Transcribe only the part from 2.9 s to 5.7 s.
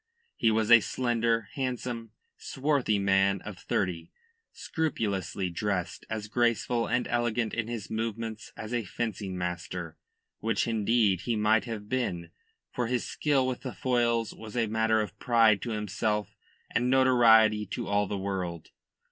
man of thirty, scrupulously